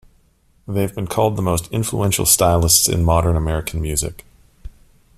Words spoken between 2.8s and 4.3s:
in modern American music.